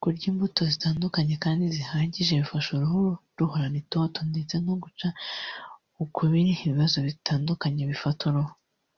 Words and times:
Kurya 0.00 0.24
imbuto 0.32 0.60
zitandukanye 0.72 1.34
kandi 1.44 1.64
zihagije 1.76 2.32
bifasha 2.40 2.68
uruhu 2.74 3.02
guhorana 3.36 3.76
itoto 3.82 4.18
ndetse 4.30 4.54
no 4.66 4.74
guca 4.82 5.08
ukubiri 6.02 6.42
n’ibibazo 6.44 6.96
bitandukanye 7.08 7.82
bifata 7.90 8.22
uruhu 8.30 8.52